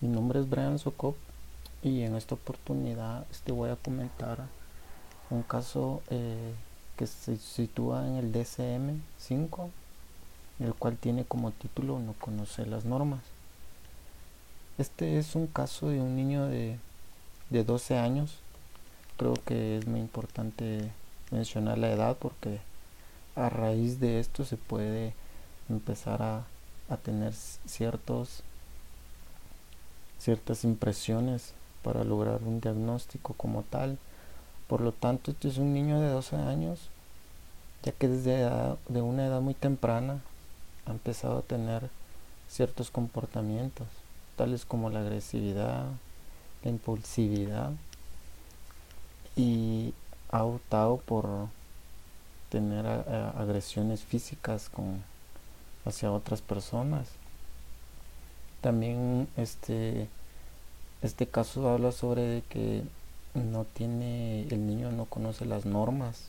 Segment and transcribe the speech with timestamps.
[0.00, 1.16] Mi nombre es Brian Sokop
[1.82, 4.46] y en esta oportunidad este voy a comentar
[5.28, 6.54] un caso eh,
[6.96, 9.70] que se sitúa en el DCM 5,
[10.60, 13.22] el cual tiene como título No conocer las normas.
[14.78, 16.78] Este es un caso de un niño de,
[17.50, 18.38] de 12 años.
[19.16, 20.92] Creo que es muy importante
[21.32, 22.60] mencionar la edad porque
[23.34, 25.12] a raíz de esto se puede
[25.68, 26.44] empezar a,
[26.88, 28.44] a tener ciertos
[30.18, 33.98] ciertas impresiones para lograr un diagnóstico como tal.
[34.66, 36.90] Por lo tanto, este es un niño de 12 años,
[37.82, 38.48] ya que desde
[38.88, 40.20] de una edad muy temprana
[40.86, 41.88] ha empezado a tener
[42.48, 43.86] ciertos comportamientos,
[44.36, 45.86] tales como la agresividad,
[46.64, 47.72] la impulsividad,
[49.36, 49.94] y
[50.30, 51.48] ha optado por
[52.50, 55.02] tener agresiones físicas con,
[55.84, 57.08] hacia otras personas
[58.60, 60.08] también este,
[61.02, 62.82] este caso habla sobre que
[63.34, 66.28] no tiene, el niño no conoce las normas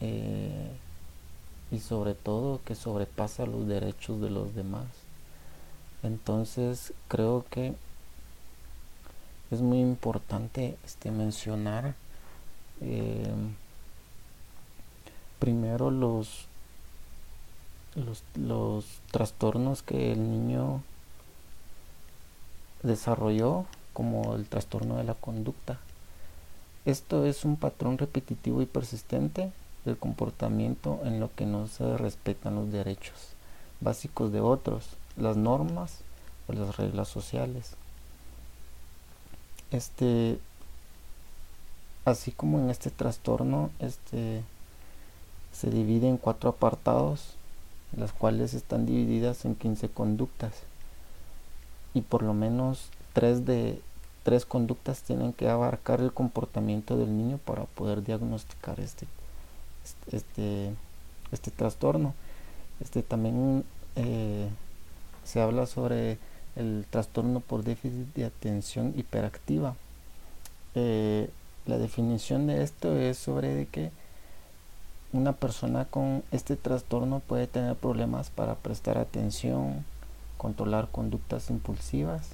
[0.00, 0.70] eh,
[1.70, 4.86] y sobre todo que sobrepasa los derechos de los demás.
[6.02, 7.74] Entonces creo que
[9.50, 11.94] es muy importante este, mencionar
[12.80, 13.32] eh,
[15.38, 16.46] primero los,
[17.94, 20.82] los, los trastornos que el niño
[22.82, 25.78] desarrolló como el trastorno de la conducta.
[26.84, 29.52] Esto es un patrón repetitivo y persistente
[29.84, 33.34] del comportamiento en lo que no se respetan los derechos
[33.80, 35.98] básicos de otros, las normas
[36.48, 37.72] o las reglas sociales.
[39.70, 40.38] Este
[42.04, 44.42] así como en este trastorno este
[45.52, 47.34] se divide en cuatro apartados,
[47.96, 50.52] las cuales están divididas en 15 conductas
[51.94, 53.80] y por lo menos tres de
[54.22, 59.06] tres conductas tienen que abarcar el comportamiento del niño para poder diagnosticar este
[60.12, 60.72] este
[61.32, 62.14] este trastorno.
[62.80, 63.64] Este también
[63.96, 64.48] eh,
[65.24, 66.18] se habla sobre
[66.56, 69.74] el trastorno por déficit de atención hiperactiva.
[70.74, 71.30] Eh,
[71.66, 73.90] la definición de esto es sobre que
[75.12, 79.84] una persona con este trastorno puede tener problemas para prestar atención
[80.40, 82.30] controlar conductas impulsivas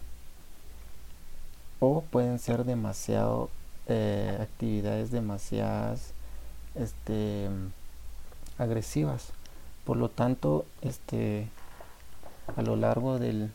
[1.80, 3.50] o pueden ser demasiado
[3.88, 6.12] eh, actividades demasiadas
[6.76, 7.48] este
[8.58, 9.32] agresivas.
[9.84, 11.48] Por lo tanto este
[12.56, 13.50] a lo largo del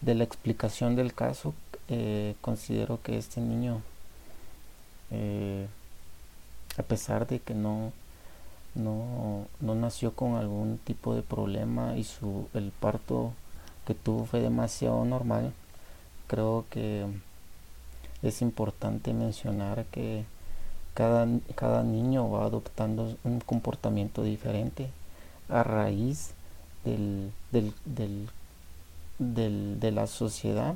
[0.00, 1.52] de la explicación del caso
[1.88, 3.82] eh, considero que este niño
[5.10, 5.66] eh,
[6.78, 7.92] a pesar de que no
[8.74, 13.32] no, no nació con algún tipo de problema y su, el parto
[13.86, 15.52] que tuvo fue demasiado normal.
[16.26, 17.06] Creo que
[18.22, 20.24] es importante mencionar que
[20.94, 24.90] cada, cada niño va adoptando un comportamiento diferente
[25.48, 26.32] a raíz
[26.84, 27.72] del, del,
[29.18, 30.74] del, de la sociedad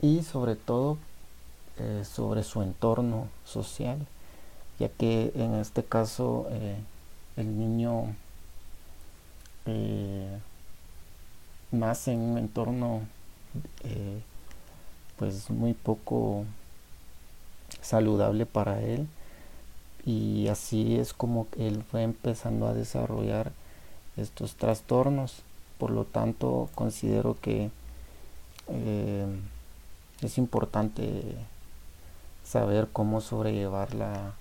[0.00, 0.98] y sobre todo
[1.78, 3.98] eh, sobre su entorno social
[4.82, 6.76] ya que en este caso eh,
[7.36, 8.16] el niño
[9.66, 10.40] eh,
[11.70, 13.02] nace en un entorno
[13.84, 14.20] eh,
[15.18, 16.44] pues muy poco
[17.80, 19.06] saludable para él.
[20.04, 23.52] Y así es como él fue empezando a desarrollar
[24.16, 25.42] estos trastornos.
[25.78, 27.70] Por lo tanto considero que
[30.22, 31.36] es importante
[32.44, 34.34] saber cómo sobrellevar la,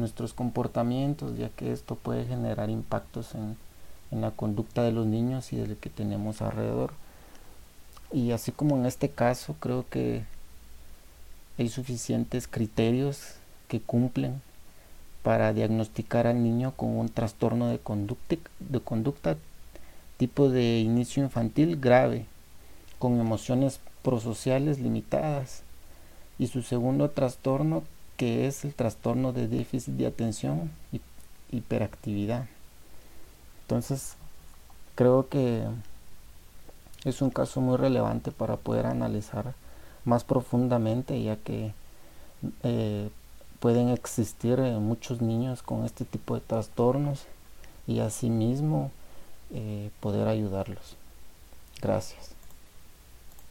[0.00, 3.56] nuestros comportamientos, ya que esto puede generar impactos en,
[4.10, 6.92] la conducta de los niños y del que tenemos alrededor.
[8.12, 10.24] Y así como en este caso, creo que
[11.58, 13.34] hay suficientes criterios
[13.68, 14.42] que cumplen
[15.22, 19.36] para diagnosticar al niño con un trastorno de conducta, de conducta
[20.16, 22.26] tipo de inicio infantil grave,
[22.98, 25.62] con emociones prosociales limitadas.
[26.38, 27.84] Y su segundo trastorno
[28.20, 31.00] que es el trastorno de déficit de atención y
[31.56, 32.44] hiperactividad.
[33.62, 34.16] Entonces,
[34.94, 35.64] creo que
[37.04, 39.54] es un caso muy relevante para poder analizar
[40.04, 41.72] más profundamente, ya que
[42.62, 43.08] eh,
[43.58, 47.24] pueden existir eh, muchos niños con este tipo de trastornos
[47.86, 48.90] y asimismo
[49.50, 50.94] eh, poder ayudarlos.
[51.80, 52.39] Gracias.